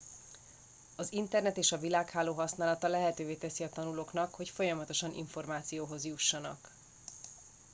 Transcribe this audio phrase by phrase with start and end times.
[0.95, 6.71] az internet és a világháló használata lehetővé teszi a tanulóknak hogy folyamatosan információhoz jussanak